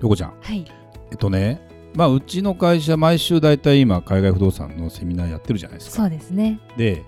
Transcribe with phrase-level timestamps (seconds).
[0.00, 0.34] どこちゃん。
[0.40, 0.64] はい。
[1.10, 1.60] えっとね
[1.94, 5.96] まあうちの会社毎週だいたい今海外不動産のセミナーやってるじゃないですか。
[6.02, 6.58] そうですね。
[6.76, 7.04] で、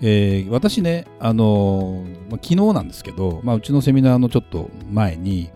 [0.00, 5.50] えー私ね、あのーまあ、昨日なんですけど、まあ、うちのセミナーのちょっと前に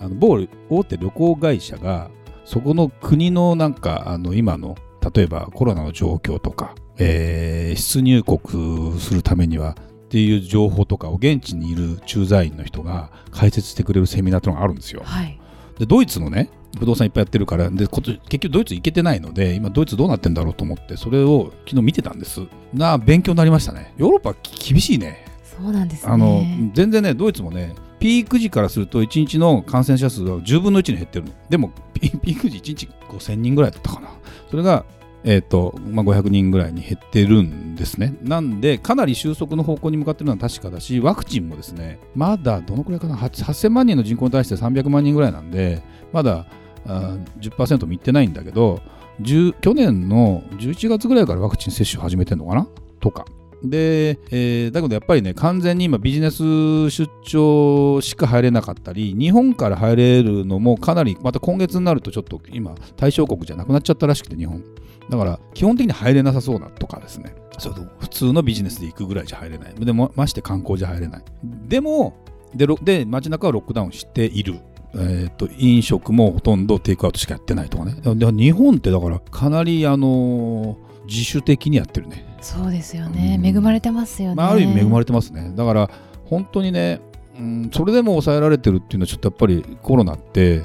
[0.00, 2.10] あの某大手旅行会社が
[2.44, 4.76] そこの国のなんかあの今の
[5.14, 15.02] 例えばコロナの状況とか、えー出入国するためにはっていう情報とかを現地にいる駐在員の人が解説してくれるセミナーというのがあるんですよ。
[15.04, 15.38] はい
[15.78, 22.42] でドイツのね不動産いっぱいやってるからでこと結局ドイツ行けてないので今ドイツどうなってんだろうと思ってそれを昨日見てたんです。
[22.74, 23.94] な勉強になりましたね。
[23.96, 25.24] ヨーロッパき厳しいね。
[25.44, 26.12] そうなんですね。
[26.12, 26.42] あの
[26.74, 31.32] 全然ねドイツもねピーク時からすると1日の感染者数は10分の1に減ってるの。
[31.48, 34.08] でもピピーク時1日5000人ぐらいだったかな。
[34.50, 34.84] それが
[35.28, 38.14] えーとまあ、500人ぐらいに減ってるんですね。
[38.22, 45.82] なんで、かなり収束の方向に向かってるのは確かだし、ワクチンもですね、まだどのくらいかな、8000万人の人口に対して300万人ぐらいなんで、
[46.12, 46.46] まだ
[46.86, 48.80] あ10%もいってないんだけど、
[49.24, 52.68] 去年の11月ぐらいからワクチン接種始めてるのかな？
[53.00, 53.24] とか。
[53.62, 64.62] で、えーだけどやっぱりね、完全に今ビジネス出張しか入れなかったり、日本から入れるのもかなり、また今月になるとちょっと今、対象国じゃなくなっちゃったらしくて、日本。
[65.08, 67.34] だから基本的に入れなさそうなとかですね。
[67.58, 69.74] その普通のビジネスで行くぐらいじゃ入れない。
[69.74, 71.24] でもまして観光じゃ入れない。
[71.68, 72.16] でも、
[72.54, 74.60] で、ろで街中はロックダウンしている。
[74.98, 77.94] えー、と飲食もほとんどテイクアウトしかやってないとかね。
[78.02, 82.24] で日本ってだからかなり、あのー自主的にやってるね。
[82.40, 85.52] そうですよね、うん恵まれてますよね、まあ、ある意味恵まれてますね。
[85.54, 85.90] だから
[86.26, 87.00] 本当にね、
[87.38, 90.62] うん、それでも抑えられてるっていうのはちょっとやっぱりコロナって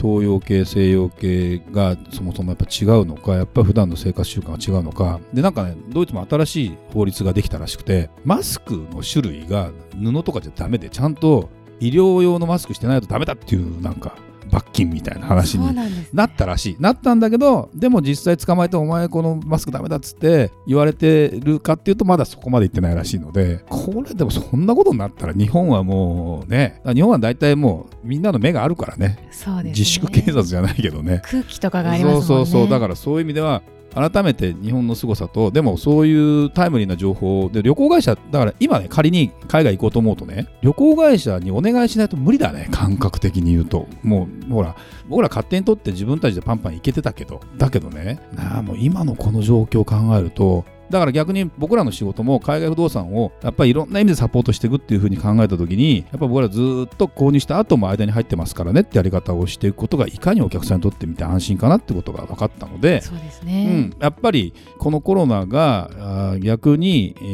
[0.00, 11.48] 東洋系西洋系がそもそもやっぱ違うのかやっぱり普段の生活習慣が違うのかでなんかねドイツも新しい法律ができたらしくてマスクの種類が布とかじゃダメでちゃんと
[11.80, 14.16] 医療用のマスクしてないとダメだっていうなんか
[14.50, 15.74] 罰金みたいな話に
[16.12, 16.76] なったらしい。
[16.78, 29.28] なったんだけどでも実際捕まえてお前このマスクダメだっつって言われてるかっていうとまだそこまで言ってないらしいのでこれでもそんなことになったら日本はもうね日本は大体もうみんなの目があるからね。
[29.30, 29.70] そうですね。
[29.70, 31.22] 自粛警察じゃないけどね。
[31.24, 32.26] 空気とかがありますもんね。
[32.26, 32.70] そうそうそう。
[32.70, 33.62] だからそういう意味では
[33.94, 43.86] 改めて日本の凄さとでもそういうタイムリーな情報で旅行会社だから今ね仮に海外行こうと思うとね旅行会社にお願いしないと無理だね感覚的に言うと。
[44.02, 44.76] もうほら
[45.08, 48.20] 僕ら勝手に取って自分たちでパンパン行けてたけどだけどね。
[48.34, 67.24] なあもう今のこの状況を考えるとだから逆に僕らの仕事も海外不動産をやっぱりいろんな意味でサポートしていくっていうふうに考えた時にやっぱ僕らずっと購入した後も間に入ってますからねってやり方をしていくことがいかにお客さんにとってみて安心かなってことが分かったので、そうですうね、ん、やっぱりこのコロナが逆に、え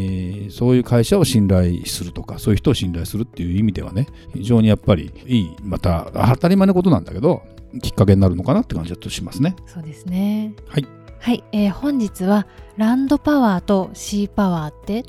[0.47, 7.43] ーそういう会社を信頼するとかそういう人を信頼するっていう意味ではね非常にやっぱりいいまた当たり前のことなんだけど
[7.83, 9.55] きっかけになるのかなって感じがちょっとしますね。
[9.67, 10.87] そうですねはい
[11.21, 15.05] はい、えー本日はランドパワーとシーパワーって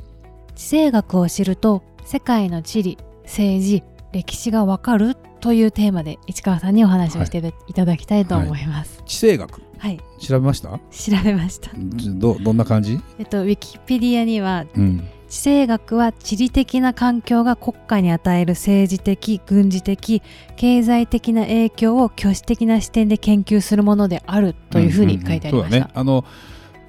[0.55, 9.01] 地政学を知ると世界の地理政治歴史がわかるというテーマで市川さんにお話をしていただきたいと思います。
[9.05, 9.61] 地政学？
[9.77, 10.69] はい、調べました？
[10.69, 10.79] 調
[11.23, 11.71] べました。
[11.75, 20.21] どどんな感じ、えっとウィキペディアにはうん、地政学は地理的な環境が国家に与える政治的軍事的
[20.57, 25.91] 経済的な影響を挙手的な視点で研究するものであるというふうに書いてありました、うんうんうんそうだね。
[25.93, 26.25] あの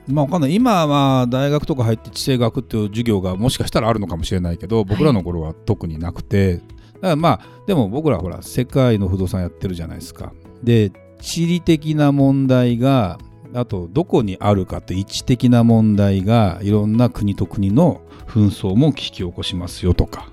[0.09, 0.55] まあ、わかんない。
[0.57, 6.69] 今は大学とか入って地政学っていう授業がもしかしたらあるのかもしれないけど僕らの頃は特になくて、だか
[7.03, 10.33] らまあでも僕らほら世界の不動産やってるじゃないですか。
[10.65, 10.91] で
[11.21, 13.19] 地理的な問題が
[13.55, 20.31] あとどこにあるかって位置的な問題がいろんな国と国の紛争も引き起こしますよとか、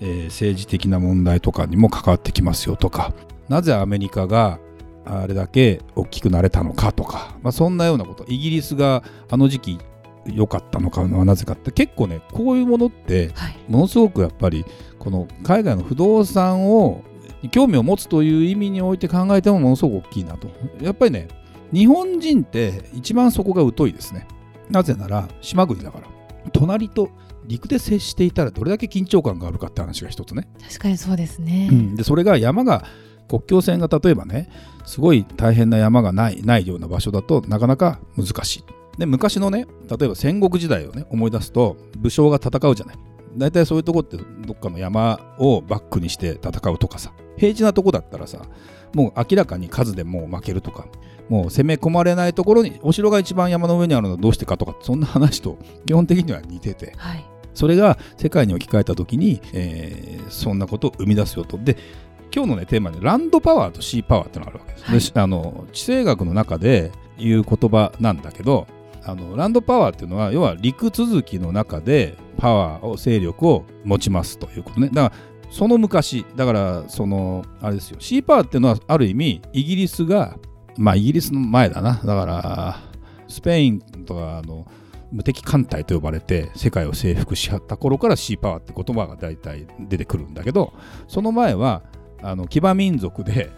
[0.00, 3.12] えー政治的な問題とかにも関わってきますよとか
[3.48, 4.58] なぜアメリカが
[5.04, 8.24] あれだけ大きくなれたのかとか、まあ、そんなようなこと。
[8.28, 9.78] イギリスがあの時期
[10.26, 13.56] 良かったのかはなぜかって結構ねこういうものってはい。
[13.68, 14.64] ものすごくやっぱり
[14.98, 17.02] この海外の不動産を
[17.50, 20.48] 興味を持つという意味において考えてもものすごく大きいなと。
[20.80, 21.26] やっぱりね
[21.72, 24.26] 日本人って一番そこが疎いですね。
[24.70, 26.06] なぜなら島国だから。
[26.52, 27.10] 隣と
[27.46, 31.96] 陸で接していたらどれだけ緊張感があるかって話が一つね、確かにそうですね、うん。
[31.96, 32.84] でそれが山が
[33.28, 34.50] 国境線が例えばね
[34.84, 38.64] すごい大変な山がないないような場所だとなかなか難しい。
[38.98, 42.96] で昔のね例えば戦国時代をね思い出すと武将が戦うじゃない。
[43.36, 48.42] 大体そういうとこってどっかの山をバックにして戦うとかさ平地なとこだったらさ
[48.94, 50.86] もう明らかに数でもう負けるとか
[51.28, 57.24] もう攻め込まれないところにお城が一番山の上にあるのはどうしてかとかそんな話と基本的には似てて、はい、
[57.54, 61.58] それが世界に置き換えた時に、えー、そんなことを生み出すよと。
[61.58, 61.76] で
[62.34, 68.66] 今日のねテーマでランドパワーとシーパワーってのがあるわけです、はい、であの地政学の中で言う言葉なんだけど
[69.04, 74.88] あのランドパワーっていうのは要は陸続きの中でパワーを勢力を持ちますということね。
[74.88, 77.98] だからその昔だからそのあれですよ。
[78.00, 80.38] シーパワーっていうのはある意味イギリスが
[80.78, 82.00] まあイギリスの前だな。
[82.02, 82.80] だから
[83.28, 84.66] スペインとかあの
[85.12, 90.72] 無敵艦隊と呼ばれて世界を征服しはった頃からシーパワーって言葉が大体出てくるんだけど
[91.06, 91.82] その前は
[92.22, 93.50] あの騎馬民族で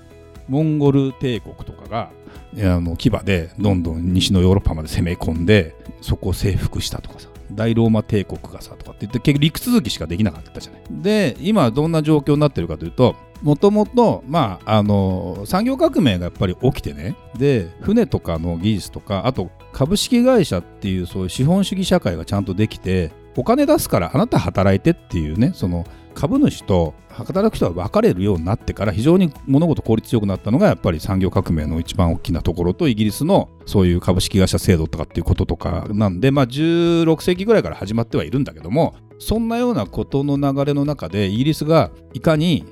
[0.49, 2.11] モンゴル帝国とかが
[2.57, 7.29] あの牙でどんどん西のヨーロッパまで攻め込んでそこを征服したとかさ。
[7.53, 10.83] 大ローマ帝国がさとかって言って結局陸続きしかできなかったじゃない。
[10.91, 42.65] で今どんな状況になってるかというともともと、まあ、あの産業革命がやっぱり起きてねで船とかの技術とかあと株式会社っていうそういう資本主義社会がちゃんとできてお金出すからあなた働いてっていうねその株主と働く人は分かれるようになってから非常に物事効率よくなったのがやっぱり産業革命の一番大きなところとイギリスのそういう株式会社制度とかっていうこととかなんでまあ16世紀ぐらいから始まってはいるんだけどもそんなようなことの流れの中でイギリスがいかに、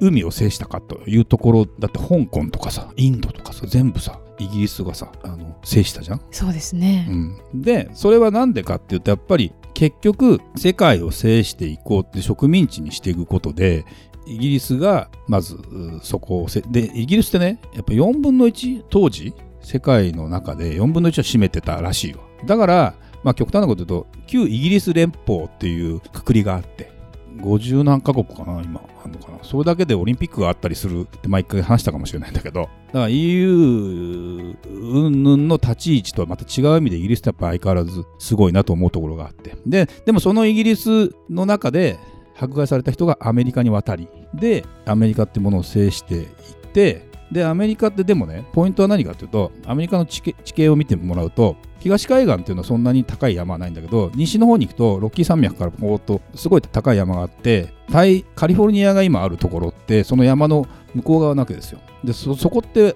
[0.00, 6.20] 海を制したかというところだって香港とかさインドとかさ全部さイギリスがさあの制したじゃん？
[6.30, 13.84] そうですね、うん、でそれは何でかっていうとやっぱり結局世界を制していこうって植民地にしていくことで
[14.26, 15.58] イギリスがまず
[16.02, 22.20] そこをせでイギリスってねやっぱ4分の1当時世界の中で4分の1を占めてたらしいわ。
[22.46, 22.94] だから
[23.24, 26.91] まあ極端なこと言うと旧イギリス連邦っていうくくりがあって
[27.38, 29.38] 50何カ国かな今あるのかな。
[29.42, 32.62] それだけでオリンピックがあったりするって毎回話したかもしれないんだけど。
[32.62, 39.56] だから EU 云々の立ち位置とはまた違う意味でイギリスってやっぱ相変わらずすごいなと思うところがあって。
[39.66, 41.98] ででもそのイギリスの中で
[42.38, 46.26] 迫害された人がアメリカに渡りでアメリカってものを制していっ
[46.72, 58.24] てでアメリカってでもねポイントは何かというとアメリカの地形を見てもらうと東海岸っていうのはそんなに高い山はないんだけど西の方に行くとロッキー山脈からポーっとすごい高い山があってカリ
[58.54, 61.80] フォルニアが今あるところってその山の向こう側なわけですよ。
[62.04, 62.94] でそこって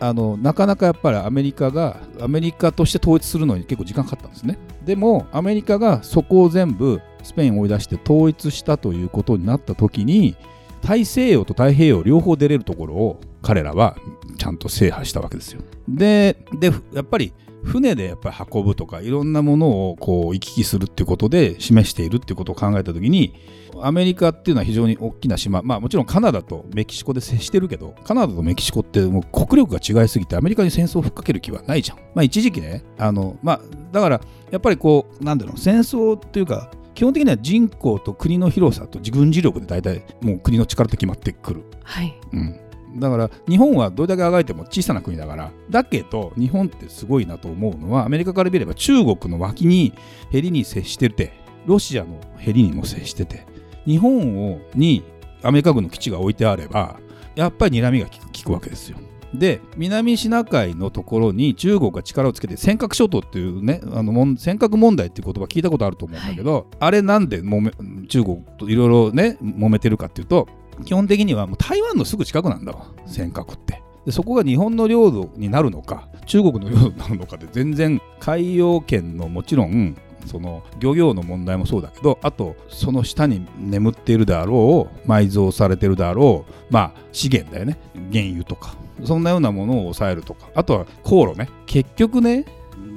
[0.00, 4.58] あのなかなかやっぱりアメリカがアメリカとして統一するのに結構時間かかったんですね。
[4.84, 10.36] でもアメリカがそこを全部スペインを追い出して統一したということになった時に
[10.82, 13.96] 大西洋と太平洋両方出れるところを彼らは
[14.38, 15.62] ちゃんと制覇したわけですよ。
[15.88, 17.32] ででやっぱり
[17.64, 23.34] 船でやっぱり運ぶとかいろんなものをこう行き来するっていうことで示しているっていうことを考えた時に
[23.80, 31.98] アメリカっていうのは非常に大きな島まあもちろんカナダとメキシコで接してるけどカナダとメキシコってもう国力が違いすぎてアメリカに戦争をふっかける気はないじゃん。
[32.14, 33.60] まあ一時期ねあのまあ
[33.92, 34.20] だから
[34.50, 41.64] やっぱりこうなんだろう戦争っていうか基本的には人口と国の広さと軍事力で大体もう国の力って決まってくる。
[41.84, 42.60] はい、うん
[42.98, 49.92] だから日本はどれだけあがいても小さな国だからだけど日本ってすごいなと思うのはアメリカから見れば中国の脇に
[50.30, 51.32] ヘリに接してて
[51.66, 53.46] ロシアのヘリにも接してて
[53.86, 55.04] 日本をに
[55.42, 56.98] アメリカ軍の基地が置いてあれば
[57.36, 58.12] やっぱり睨みが効
[58.44, 58.98] くわけですよ。
[59.34, 67.72] で南シナ海のところに中国が力をつけて尖閣諸島っていうねあの尖閣問題っていう言葉聞いたことあると思うんだけど、はい、あれなんでもめ
[68.08, 70.48] 中国といろいろね揉めてるかっていうと
[70.84, 73.82] 基本的にはもう台湾のすぐ近くなんだわ尖閣って。
[74.06, 87.78] でそこが日本の領土になるのか中国の領土になるのかで全然海洋圏のもちろんその漁業の問題もそうだけどあとその下に眠っているであろう埋蔵されてるであろうまあ資源だよね。
[88.12, 88.76] 原油とか。
[89.04, 90.48] そんなようなものを抑えるとか。
[90.54, 91.48] あとは航路ね。
[91.66, 92.44] 結局ね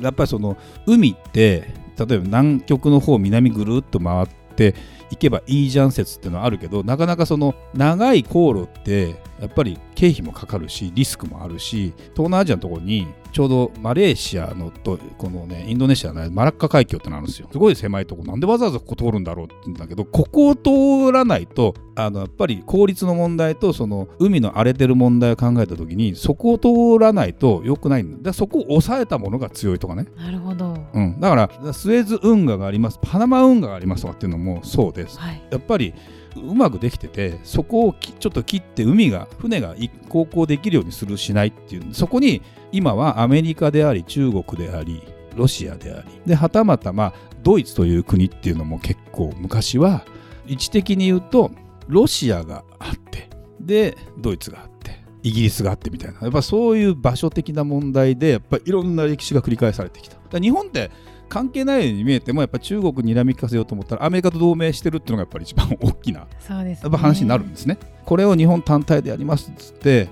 [0.01, 0.57] やっぱりその
[0.87, 4.75] 海って例えば南極の方南ぐるっと回ってて
[5.09, 17.47] いけばいいじゃん説っていうのはあるけどなかなかその長い航路ってやっぱり経費もかかるしリスクもあるし東南アジアのところにちょうどマレーシアのとこのねインドネシアのマラッカ海峡ってのあるんですよ。
[17.51, 28.33] すごい狭いとこなんでわざわざここ通るんだろうって言うんだけどここを通らないとあのやっぱり効率の問題とその海の荒れてる問題を考えた時にそこを通らないと良くないんだ。
[28.33, 30.05] そこを抑えたものが強いとかね。
[30.17, 35.93] なるほど、うん、だからスエズ運河がありますパナマ運河がありますとかっていうのもそうです、はい、やっぱり
[36.39, 39.75] うまくできててそこをちょっと切って海が船が
[40.09, 45.03] 航行できるようにするしないっていうそこに今はアメリカであり中国であり
[45.35, 50.05] ロシアでありではたまたまドイツという国っていうのも結構昔は
[50.47, 51.51] 位置的に言うと
[51.87, 56.19] ロシアがあってでドイツがあってイギリスがあってみたいな。
[56.21, 60.39] やっぱそういう場所的な問題でやっぱいろんな歴史が繰り返されてきた。
[60.39, 60.89] 日本って
[61.31, 67.77] 関係ないように見えてもやっぱ中国にらみ聞かせようと思ったらアメリカと同盟してるっていうのがやっぱり一番大きなそうです、ね、やっぱ話になるんですね。
[68.03, 70.09] これを日本単体でやりますっつって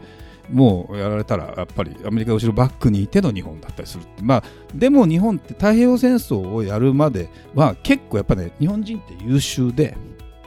[0.50, 9.98] もうやられたらやっぱりアメリカが後ろバックにいての日本だったりするまあでも日本って太平洋戦争をやるまでは結構やっぱね日本人って優秀で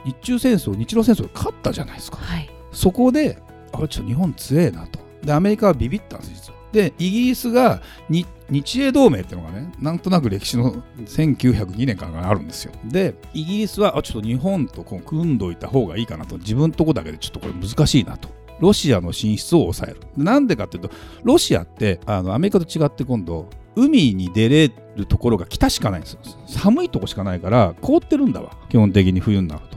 [0.05, 3.37] 日中戦争日露戦争勝ったじゃないですか、はい、そこで
[3.73, 4.99] あちょっと日本強えなと。
[5.23, 6.59] でアメリカはビビったんです実は。
[6.73, 10.73] でイギリスが日日英同盟っていうのがねなんとなく歴史の
[11.05, 12.71] 1902年からあるんですよ。
[12.85, 16.37] でイギリスはあちょっと日本とこう組んどいた方がいいかなと。
[16.37, 18.29] 自分のとこだけでちょっとこれ難しいなと。
[18.59, 20.01] ロシアの進出を抑える。
[20.15, 20.91] なんでかっていうと
[21.23, 26.19] ロシアってあのアメリカと違って今度海に出れるところが北しかないんですよ。
[26.47, 28.55] 寒いとこしかないから凍ってるんだわ。
[28.69, 29.72] 基本的に冬になると、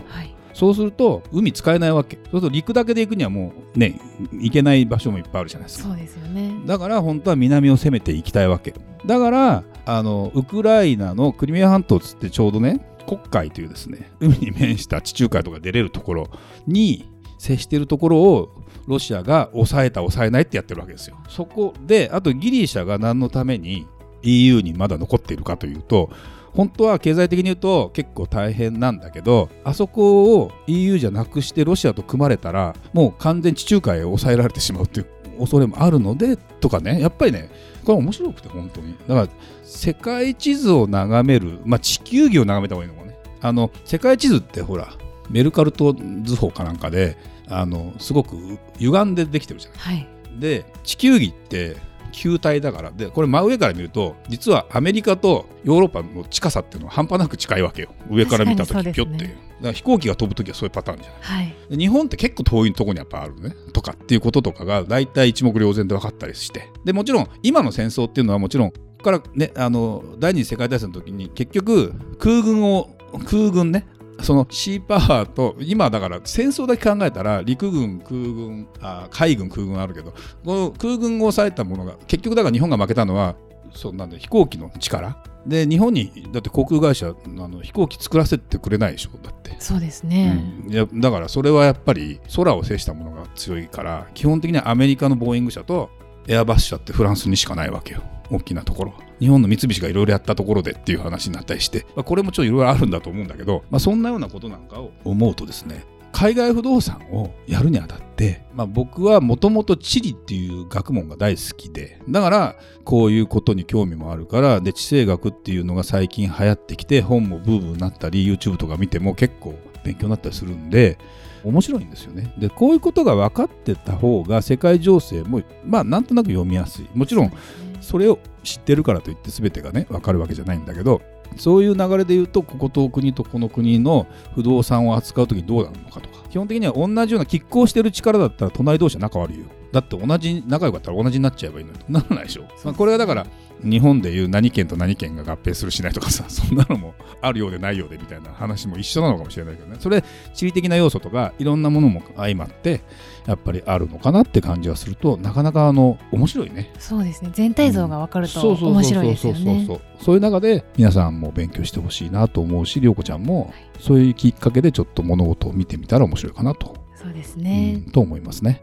[0.56, 2.16] そうすると海使えないわけ。
[2.16, 4.00] そうすると陸だけで行くにはもうね
[4.32, 5.88] 行けない場所もいっぱいあるじゃないですか。
[5.90, 6.62] そうですよね。
[6.64, 8.74] だから本当は南を攻めていきたいわけ。
[9.04, 16.30] だからあのウクライナのクリミア半島つってちょうどね黒海というですね海に面した地中海とか出れるところ
[16.66, 17.06] に
[17.38, 18.48] 接しているところを
[18.86, 21.18] ロシアが抑えた抑えないってやってるわけですよ。
[21.28, 23.86] そこであとギリシャが何のために
[24.22, 26.08] EU にまだ残っているかというと
[26.56, 35.06] 本当は経済的に言うと結構大変なんだけどあそこを EU じゃなくしてロシアと組まれたらもう完全地中海を抑えられてしまうっていう
[35.38, 36.98] 恐れもあるのでとかね。
[37.00, 37.50] やっぱりね
[37.84, 38.96] これ面白くて本当に。
[39.06, 39.28] だから
[39.62, 43.18] 世界地図を眺めるまあ地球儀を眺めた方がいいのかね。
[43.42, 44.88] あの世界地図ってほら
[45.28, 45.94] メルカルト
[46.24, 47.16] 図法かなんかで
[47.48, 50.08] あのすごく歪んでできてるじゃない、はい、
[50.38, 51.76] で地球儀って
[52.16, 52.90] 球体だから。
[52.90, 57.90] でこれ真上から見ると実はアメリカとヨーロッパの近さっていうのは半端なく近いわけよ。
[58.10, 59.24] 上から見た時ピョって。
[59.26, 59.30] いう。
[59.30, 63.54] だから飛行機が飛ぶ時はそういうパターンじゃない、はい、日本って結構遠いところにやっぱあるね。
[63.72, 66.70] とかっていうこととかが大体一目瞭然で分かったりして。
[66.84, 72.90] でもちろん今の戦争っていうのはもちろんここからねあの第二次世界大戦の時に結局空軍を
[73.26, 73.86] 空軍ね
[74.22, 80.12] そのシーパワーと今だから戦争だけ考えたら陸軍空軍あ海軍空軍あるけど
[80.44, 83.36] この空軍を抑えたものが結局だから日本が負けたのは
[83.74, 85.22] そうなんで飛行機の力。
[85.46, 89.54] で日本にだって航空会社あの飛行機作らせてくれないでしょだって。
[89.60, 95.88] そうですね、うん、いやだからそれはやっぱり空を制したものが強いから基本的にはアメリカのボーイング社と
[96.26, 98.02] エアバス社ってフランスにしかないわけよ。
[98.28, 120.96] 大きなところ日本の三菱がいろいろやったところでっていう話になったりして、まあ、これもちょっといろいろあるんだと思うんだけど、まあ、そんなようなことなんかを思うとですね海外不動産をやるにあたって、まあ、僕はもともと地理っていう学問が大好きでだからこういうことに興味もあるからで地政学っていうのが最近流行ってきて本もブームになったり YouTube とか見ても結構勉強になったりするんで
[121.44, 122.34] 面白いんですよね。
[122.38, 126.88] でこういうことが分かってた方が世界情勢もまあなんとなく読みやすい。
[126.94, 127.32] もちろん
[127.80, 131.02] それを知ってるからといって全てがね分かるわけじゃないんだけど
[131.36, 139.44] そういう流れで言うとここと国とこの国の不動産を扱う時にどうなるのかとか基本的には同じような拮抗してる力だったら隣同士は仲悪いよ。
[139.72, 141.78] だって同じ仲良かったら同じになっちゃえばいいのに。
[141.88, 143.26] ならないでしょ、まあ、これはだから
[143.62, 149.76] 日本でいう何県と何県が合併するしないとかさそんなのもあるようでないようでみたいな話も一緒なのかもしれないけどね。
[149.78, 150.04] それ
[150.34, 152.82] 地理的な要素とかいろんなものも相まって
[153.26, 156.72] やっぱりあるのかなって感じがするとなかなかあの面白いね。
[156.78, 157.30] そうですね。
[157.32, 159.66] 全体像が分かると面白いですよね。
[160.00, 166.86] そういう中で皆さんも勉強してほしいなと思うし涼子ちゃんもそういうきっかけでちょっと物事を見てみたら面白いかなと。
[166.96, 168.62] そうですね、うん、と思いますね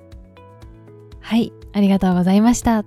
[1.24, 2.86] はいありがとうございました。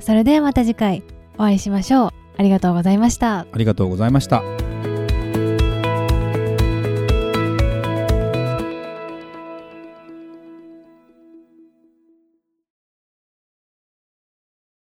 [0.00, 2.10] それではまた次回お会いしましょう。
[2.36, 3.40] ありがとうございました。
[3.40, 4.69] ありがとうございました。